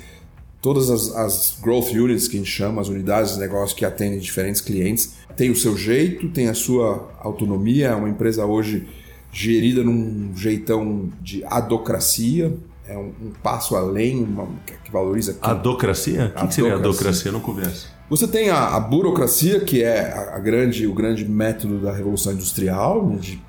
[0.63, 4.19] Todas as, as growth units que a gente chama, as unidades de negócio que atendem
[4.19, 7.89] diferentes clientes, tem o seu jeito, tem a sua autonomia.
[7.89, 8.89] É uma empresa hoje
[9.31, 12.57] gerida num jeitão de adocracia,
[12.89, 14.49] é um, um passo além, uma,
[14.85, 15.35] que valoriza.
[15.35, 15.51] Quem...
[15.51, 16.33] Adocracia?
[16.35, 17.29] O que, que seria adocracia?
[17.29, 17.89] Eu não conheço.
[18.09, 22.33] Você tem a, a burocracia, que é a, a, grande, o grande método da Revolução
[22.33, 23.41] Industrial, onde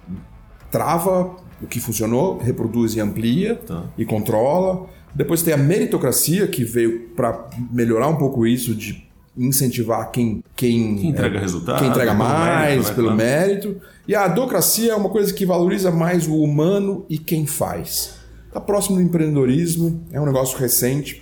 [0.69, 3.85] trava o que funcionou, reproduz e amplia tá.
[3.97, 4.87] e controla.
[5.15, 10.97] Depois tem a meritocracia, que veio para melhorar um pouco isso, de incentivar quem, quem,
[10.97, 13.81] quem entrega é, resultado, quem entrega mais, mérito, né, pelo mérito.
[14.05, 18.18] E a adocracia é uma coisa que valoriza mais o humano e quem faz.
[18.49, 21.21] Está próximo do empreendedorismo, é um negócio recente,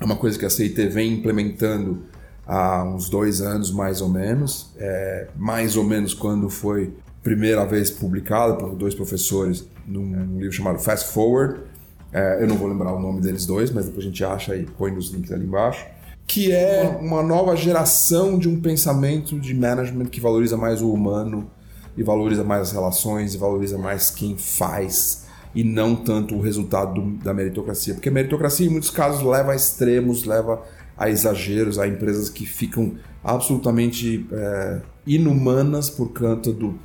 [0.00, 2.02] é uma coisa que a CIT vem implementando
[2.44, 7.92] há uns dois anos mais ou menos, é, mais ou menos quando foi primeira vez
[7.92, 11.60] publicada por dois professores num livro chamado Fast Forward.
[12.12, 14.64] É, eu não vou lembrar o nome deles dois, mas depois a gente acha e
[14.64, 15.86] põe nos links ali embaixo.
[16.26, 21.48] Que é uma nova geração de um pensamento de management que valoriza mais o humano
[21.96, 25.23] e valoriza mais as relações e valoriza mais quem faz
[25.54, 27.94] e não tanto o resultado do, da meritocracia.
[27.94, 30.62] Porque a meritocracia, em muitos casos, leva a extremos, leva
[30.96, 36.78] a exageros, a empresas que ficam absolutamente é, inumanas por conta do,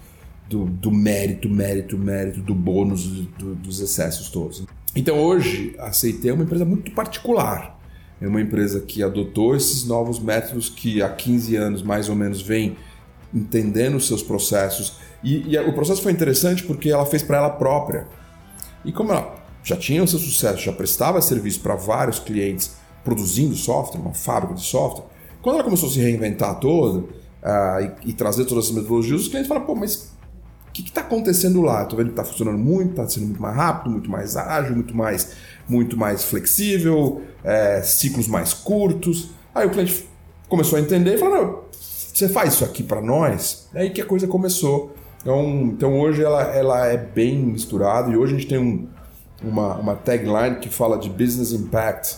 [0.47, 3.05] do, do, mérito, mérito, mérito, do bônus,
[3.37, 4.63] do, dos excessos todos.
[4.95, 7.77] Então hoje a CIT é uma empresa muito particular.
[8.21, 12.41] É uma empresa que adotou esses novos métodos que há 15 anos mais ou menos
[12.41, 12.75] vem
[13.33, 14.97] entendendo os seus processos.
[15.23, 18.07] E, e o processo foi interessante porque ela fez para ela própria.
[18.83, 23.55] E como ela já tinha o seu sucesso, já prestava serviço para vários clientes produzindo
[23.55, 25.05] software, uma fábrica de software,
[25.41, 29.27] quando ela começou a se reinventar toda uh, e, e, trazer todas essas metodologias, os
[29.27, 30.11] clientes falaram, pô, mas
[30.67, 31.83] o que está acontecendo lá?
[31.83, 34.95] Estou vendo que está funcionando muito, está sendo muito mais rápido, muito mais ágil, muito
[34.95, 35.31] mais,
[35.67, 39.29] muito mais flexível, é, ciclos mais curtos.
[39.55, 40.07] Aí o cliente
[40.47, 43.67] começou a entender e falou, você faz isso aqui para nós?
[43.73, 48.17] É aí que a coisa começou então, então hoje ela, ela é bem misturada e
[48.17, 48.87] hoje a gente tem um,
[49.43, 52.17] uma, uma tagline que fala de business impact,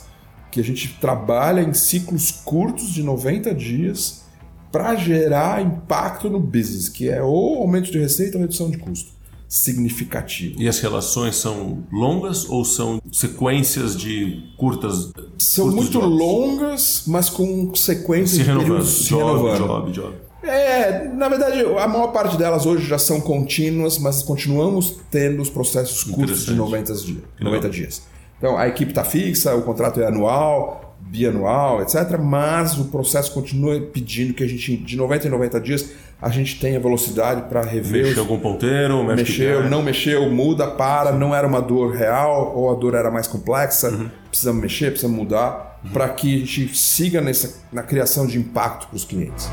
[0.51, 4.23] que a gente trabalha em ciclos curtos de 90 dias
[4.71, 9.11] para gerar impacto no business, que é ou aumento de receita ou redução de custo
[9.51, 10.61] significativo.
[10.61, 15.11] E as relações são longas ou são sequências de curtas?
[15.37, 16.09] São muito jobs?
[16.09, 18.81] longas, mas com sequências se renovando.
[18.81, 19.57] de se renovando.
[19.57, 20.30] Job, job, job.
[20.43, 25.49] É, na verdade, a maior parte delas hoje já são contínuas, mas continuamos tendo os
[25.49, 27.23] processos curtos de 90 dias.
[27.39, 28.01] 90 dias.
[28.37, 32.17] Então, a equipe está fixa, o contrato é anual, bianual, etc.
[32.19, 36.59] Mas o processo continua pedindo que a gente, de 90 em 90 dias, a gente
[36.59, 38.05] tenha velocidade para rever.
[38.05, 42.71] Mexeu algum ponteiro, mexe mexeu, não mexeu, muda, para, não era uma dor real, ou
[42.71, 44.09] a dor era mais complexa, uhum.
[44.29, 45.91] precisamos mexer, precisamos mudar, uhum.
[45.91, 49.49] para que a gente siga nessa, na criação de impacto para os clientes.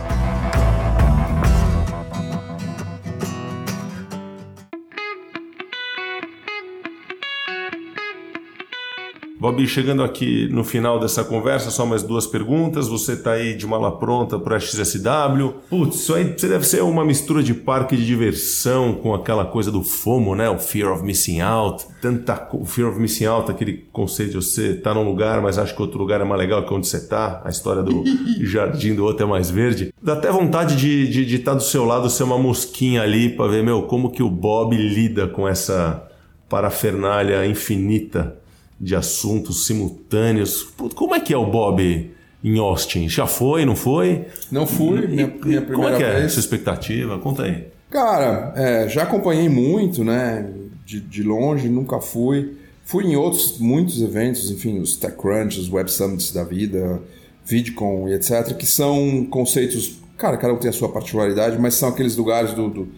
[9.48, 12.86] Bob, chegando aqui no final dessa conversa, só mais duas perguntas.
[12.86, 15.54] Você tá aí de mala pronta para XSW.
[15.70, 19.72] Putz, isso aí você deve ser uma mistura de parque de diversão com aquela coisa
[19.72, 20.50] do FOMO, né?
[20.50, 21.86] O Fear of Missing Out.
[22.02, 25.74] Tanta o Fear of Missing Out, aquele conceito de você tá num lugar, mas acha
[25.74, 27.40] que outro lugar é mais legal que onde você tá.
[27.42, 28.04] A história do
[28.44, 29.94] jardim do outro é mais verde.
[30.02, 33.30] Dá até vontade de estar de, de tá do seu lado, ser uma mosquinha ali
[33.30, 36.06] para ver, meu, como que o Bob lida com essa
[36.50, 38.36] parafernália infinita
[38.80, 40.62] de assuntos simultâneos.
[40.94, 42.10] Como é que é o Bob
[42.42, 43.08] em Austin?
[43.08, 44.26] Já foi, não foi?
[44.50, 46.24] Não fui, minha, minha primeira Como é que é vez.
[46.26, 47.18] essa expectativa?
[47.18, 47.66] Conta aí.
[47.90, 50.48] Cara, é, já acompanhei muito, né?
[50.84, 52.56] De, de longe, nunca fui.
[52.84, 57.02] Fui em outros, muitos eventos, enfim, os TechCrunch, os Web Summits da vida,
[57.44, 61.90] VidCon e etc., que são conceitos, cara, cada um tem a sua particularidade, mas são
[61.90, 62.88] aqueles lugares do, do,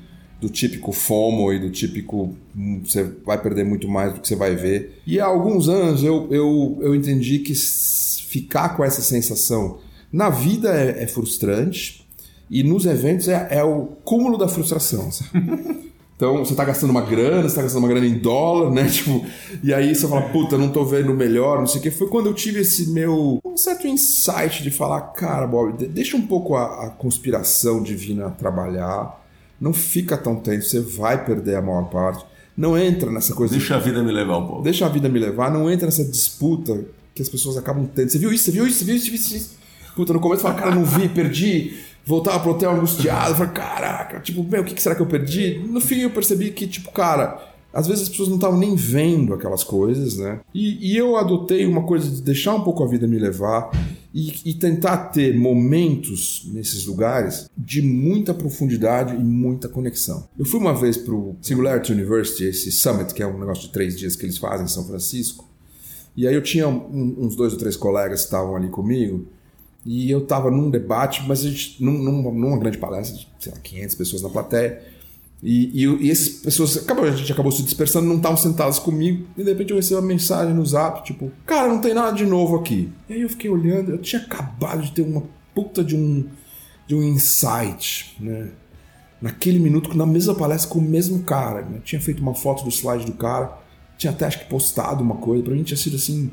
[0.40, 4.36] do típico FOMO e do típico hum, você vai perder muito mais do que você
[4.36, 5.00] vai ver.
[5.06, 9.78] E há alguns anos eu, eu, eu entendi que ficar com essa sensação
[10.12, 12.06] na vida é, é frustrante
[12.50, 15.08] e nos eventos é, é o cúmulo da frustração.
[16.20, 18.84] Então você tá gastando uma grana, você tá gastando uma grana em dólar, né?
[18.92, 19.24] Tipo,
[19.64, 21.90] e aí você fala, puta, não tô vendo melhor, não sei o que.
[21.90, 23.40] Foi quando eu tive esse meu.
[23.42, 28.28] um certo insight de falar, cara, Bob, de- deixa um pouco a, a conspiração divina
[28.28, 29.18] trabalhar.
[29.60, 32.24] Não fica tão tenso, você vai perder a maior parte.
[32.56, 33.54] Não entra nessa coisa.
[33.54, 34.62] Deixa a vida me levar um pouco.
[34.62, 38.08] Deixa a vida me levar, não entra nessa disputa que as pessoas acabam tendo.
[38.08, 38.44] Você viu isso?
[38.44, 38.78] Você viu isso?
[38.78, 39.04] Você viu isso?
[39.06, 39.50] Você viu isso?
[39.94, 41.74] Puta, no começo eu falava, cara, não vi, perdi.
[42.04, 43.34] Voltava pro hotel angustiado.
[43.34, 45.58] Falei, caraca, tipo, meu, o que que será que eu perdi?
[45.68, 49.34] No fim eu percebi que, tipo, cara, às vezes as pessoas não estavam nem vendo
[49.34, 50.40] aquelas coisas, né?
[50.54, 53.70] E, e eu adotei uma coisa de deixar um pouco a vida me levar
[54.12, 60.28] e, e tentar ter momentos nesses lugares de muita profundidade e muita conexão.
[60.38, 63.96] Eu fui uma vez pro Singularity University, esse summit, que é um negócio de três
[63.98, 65.48] dias que eles fazem em São Francisco.
[66.16, 69.26] E aí eu tinha um- uns dois ou três colegas que estavam ali comigo
[69.86, 73.94] e eu estava num debate, mas a gente, num, numa, grande palestra, de, lá, 500
[73.94, 74.82] pessoas na plateia.
[75.42, 79.26] E, e, e essas pessoas, acabou, a gente acabou se dispersando, não estavam sentadas comigo.
[79.36, 82.26] E de repente eu recebi uma mensagem no zap, tipo, cara, não tem nada de
[82.26, 82.90] novo aqui.
[83.08, 85.22] E aí eu fiquei olhando, eu tinha acabado de ter uma
[85.54, 86.26] puta de um,
[86.86, 88.48] de um insight, né?
[89.20, 91.62] Naquele minuto, na mesma palestra com o mesmo cara.
[91.62, 91.76] né?
[91.76, 93.58] Eu tinha feito uma foto do slide do cara,
[93.98, 96.30] tinha até acho que postado uma coisa, pra mim tinha sido assim,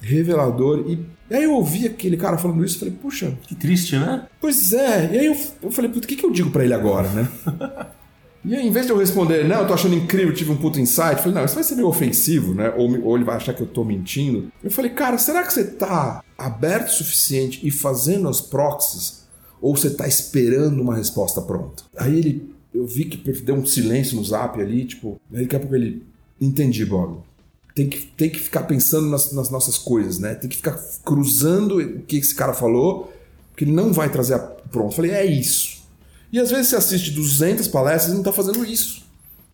[0.00, 0.84] revelador.
[0.88, 4.26] E, e aí eu ouvi aquele cara falando isso e falei, puxa, Que triste, né?
[4.40, 6.74] Pois é, e aí eu, eu falei, puta, o que, que eu digo pra ele
[6.74, 7.28] agora, né?
[8.44, 10.80] e aí, em vez de eu responder, não, eu tô achando incrível, tive um puta
[10.80, 12.72] insight, eu falei, não, isso vai ser meio ofensivo, né?
[12.76, 14.50] Ou, ou ele vai achar que eu tô mentindo.
[14.62, 19.24] Eu falei, cara, será que você tá aberto o suficiente e fazendo as proxies,
[19.60, 21.82] ou você tá esperando uma resposta pronta?
[21.96, 25.60] Aí ele, eu vi que deu um silêncio no zap ali, tipo, aí daqui a
[25.60, 26.06] pouco ele,
[26.40, 27.28] entendi, Bob
[27.78, 30.34] tem que, tem que ficar pensando nas, nas nossas coisas, né?
[30.34, 33.12] Tem que ficar cruzando o que esse cara falou,
[33.50, 34.88] porque ele não vai trazer a pronto.
[34.88, 35.77] Eu falei, é isso.
[36.32, 39.02] E às vezes você assiste 200 palestras e não tá fazendo isso.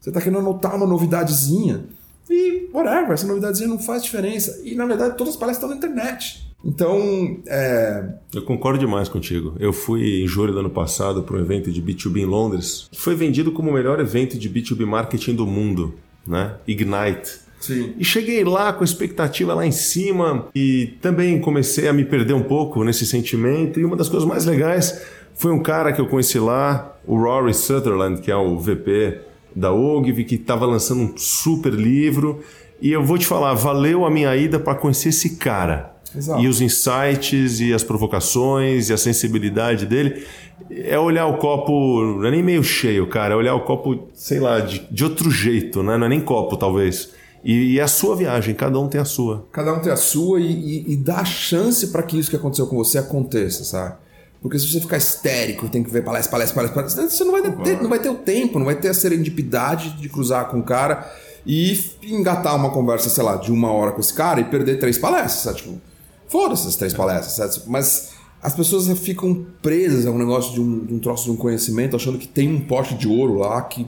[0.01, 1.85] Você tá querendo anotar uma novidadezinha.
[2.29, 4.61] E, whatever, essa novidadezinha não faz diferença.
[4.65, 6.45] E, na verdade, todas as palestras estão na internet.
[6.65, 9.55] Então, é, Eu concordo demais contigo.
[9.61, 13.01] Eu fui em julho do ano passado para um evento de B2B em Londres, que
[13.01, 15.95] foi vendido como o melhor evento de B2B marketing do mundo,
[16.27, 16.55] né?
[16.67, 17.45] Ignite.
[17.61, 17.95] Sim.
[17.99, 22.35] E cheguei lá com a expectativa lá em cima e também comecei a me perder
[22.35, 23.81] um pouco nesse sentimento.
[23.81, 25.03] E uma das coisas mais legais
[25.35, 29.21] foi um cara que eu conheci lá, o Rory Sutherland, que é o VP
[29.55, 32.41] da Ogilvy, que estava lançando um super livro.
[32.81, 35.93] E eu vou te falar, valeu a minha ida para conhecer esse cara.
[36.17, 36.41] Exato.
[36.41, 40.25] E os insights e as provocações e a sensibilidade dele.
[40.71, 43.35] É olhar o copo, não é nem meio cheio, cara.
[43.35, 45.99] É olhar o copo, sei lá, de, de outro jeito, né?
[45.99, 47.11] Não é nem copo, talvez.
[47.43, 49.47] E, e é a sua viagem, cada um tem a sua.
[49.53, 52.67] Cada um tem a sua e, e, e dá chance para que isso que aconteceu
[52.67, 53.97] com você aconteça, sabe?
[54.45, 57.51] Porque se você ficar histérico, tem que ver palestra, palestra, palestra, palestra você não vai,
[57.65, 60.63] ter, não vai ter o tempo, não vai ter a serendipidade de cruzar com o
[60.63, 61.11] cara
[61.47, 64.99] e engatar uma conversa, sei lá, de uma hora com esse cara e perder três
[64.99, 65.57] palestras, sabe?
[65.63, 65.81] Tipo,
[66.29, 67.67] foda-se as três palestras, sabe?
[67.69, 68.11] Mas
[68.43, 71.97] as pessoas ficam presas a um negócio de um, de um troço de um conhecimento,
[71.97, 73.87] achando que tem um pote de ouro lá que,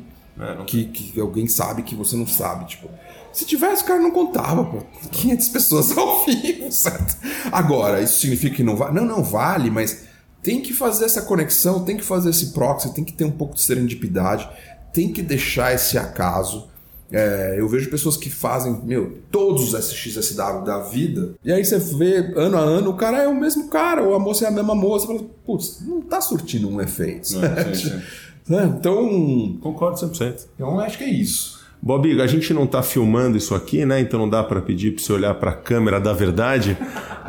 [0.66, 2.88] que, que alguém sabe que você não sabe, tipo.
[3.31, 4.79] Se tivesse, o cara não contava, pô.
[5.11, 7.14] 500 pessoas ao vivo, certo?
[7.53, 8.95] Agora, isso significa que não vale?
[8.95, 10.06] Não, não vale, mas
[10.46, 13.56] tem que fazer essa conexão, tem que fazer esse proxy, tem que ter um pouco
[13.56, 14.48] de serendipidade,
[14.92, 16.68] tem que deixar esse acaso.
[17.11, 21.80] É, eu vejo pessoas que fazem, meu, todos os SXSW da vida, e aí você
[21.80, 24.52] vê ano a ano, o cara é o mesmo cara, ou a moça é a
[24.52, 27.28] mesma moça, fala, putz, não tá surtindo um efeito.
[27.32, 28.03] Não, sim, sim.
[28.49, 28.72] Né?
[28.78, 30.47] Então, Concordo 100%.
[30.55, 31.57] então, acho que é isso.
[31.82, 34.01] Bob, a gente não está filmando isso aqui, né?
[34.01, 36.76] Então não dá para pedir para você olhar para a câmera da verdade,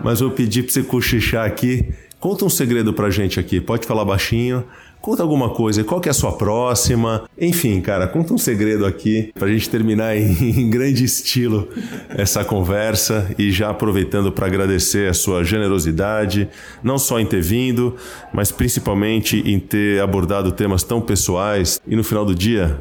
[0.04, 1.94] mas eu pedi para você cochichar aqui.
[2.28, 4.66] Conta um segredo para gente aqui, pode falar baixinho.
[5.00, 7.24] Conta alguma coisa, qual que é a sua próxima?
[7.40, 11.70] Enfim, cara, conta um segredo aqui para a gente terminar em, em, grande estilo
[12.10, 16.50] essa conversa e já aproveitando para agradecer a sua generosidade,
[16.84, 17.96] não só em ter vindo,
[18.34, 22.78] mas principalmente em ter abordado temas tão pessoais e no final do dia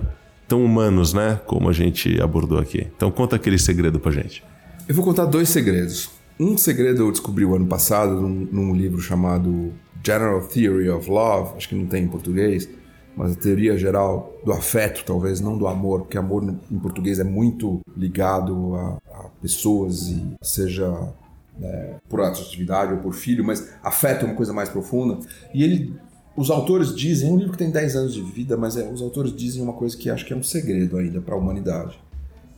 [0.48, 1.38] tão humanos, né?
[1.46, 2.88] Como a gente abordou aqui.
[2.96, 4.42] Então conta aquele segredo pra gente.
[4.88, 6.15] Eu vou contar dois segredos.
[6.38, 9.72] Um segredo eu descobri o ano passado num, num livro chamado
[10.04, 12.68] General Theory of Love, acho que não tem em português,
[13.16, 17.24] mas a teoria geral do afeto, talvez não do amor, porque amor em português é
[17.24, 21.14] muito ligado a, a pessoas e seja
[21.58, 25.18] né, por atividade ou por filho, mas afeto é uma coisa mais profunda.
[25.54, 25.94] E ele
[26.36, 29.00] os autores dizem, é um livro que tem 10 anos de vida, mas é, os
[29.00, 31.98] autores dizem uma coisa que acho que é um segredo ainda para a humanidade.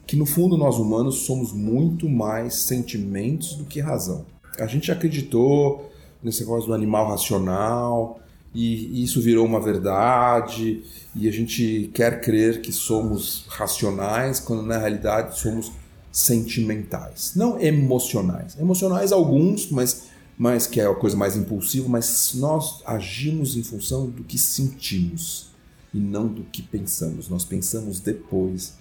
[0.08, 4.24] Que no fundo nós humanos somos muito mais sentimentos do que razão.
[4.58, 5.92] A gente acreditou
[6.22, 8.18] nesse negócio do animal racional
[8.54, 10.82] e isso virou uma verdade
[11.14, 15.70] e a gente quer crer que somos racionais quando na realidade somos
[16.10, 18.58] sentimentais, não emocionais.
[18.58, 24.08] Emocionais alguns, mas mas que é a coisa mais impulsiva, mas nós agimos em função
[24.08, 25.50] do que sentimos
[25.92, 27.28] e não do que pensamos.
[27.28, 28.78] Nós pensamos depois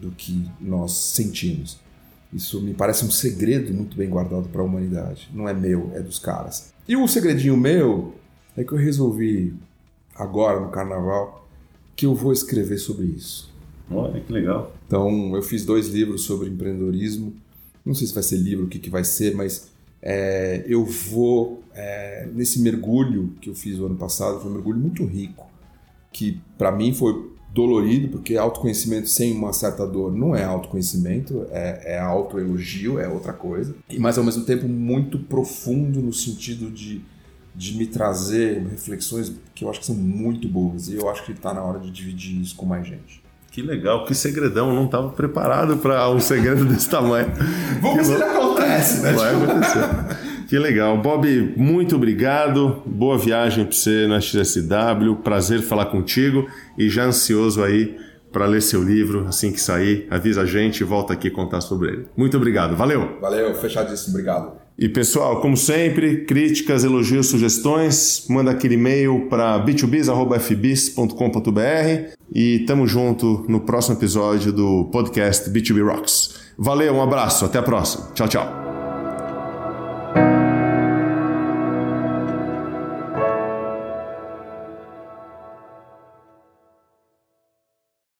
[0.00, 1.78] do que nós sentimos.
[2.32, 5.30] Isso me parece um segredo muito bem guardado para a humanidade.
[5.32, 6.72] Não é meu, é dos caras.
[6.88, 8.14] E o segredinho meu
[8.56, 9.54] é que eu resolvi
[10.14, 11.48] agora no carnaval
[11.94, 13.52] que eu vou escrever sobre isso.
[13.90, 14.74] Olha que legal.
[14.86, 17.32] Então, eu fiz dois livros sobre empreendedorismo.
[17.84, 19.70] Não sei se vai ser livro, o que, que vai ser, mas
[20.02, 24.78] é, eu vou é, nesse mergulho que eu fiz o ano passado, foi um mergulho
[24.78, 25.46] muito rico,
[26.12, 31.94] que para mim foi dolorido, porque autoconhecimento sem uma certa dor não é autoconhecimento, é,
[31.94, 37.00] é autoelogio, é outra coisa, mas ao mesmo tempo muito profundo no sentido de,
[37.54, 41.32] de me trazer reflexões que eu acho que são muito boas, e eu acho que
[41.32, 43.24] está na hora de dividir isso com mais gente.
[43.50, 47.32] Que legal, que segredão, não estava preparado para um segredo desse tamanho.
[47.80, 49.12] Vamos ver se acontece, né?
[49.12, 50.25] Vai acontecer.
[50.48, 51.00] Que legal.
[51.00, 52.82] Bob, muito obrigado.
[52.86, 55.16] Boa viagem para você na XSW.
[55.22, 56.46] Prazer falar contigo
[56.78, 57.96] e já ansioso aí
[58.32, 60.06] para ler seu livro assim que sair.
[60.10, 62.06] Avisa a gente e volta aqui contar sobre ele.
[62.16, 62.76] Muito obrigado.
[62.76, 63.18] Valeu.
[63.20, 64.10] Valeu, fechadíssimo.
[64.10, 64.66] Obrigado.
[64.78, 73.46] E pessoal, como sempre, críticas, elogios, sugestões, manda aquele e-mail para b2bis@fbis.com.br e tamo junto
[73.48, 76.34] no próximo episódio do podcast B2B Rocks.
[76.58, 78.10] Valeu, um abraço, até a próxima.
[78.12, 78.65] Tchau, tchau.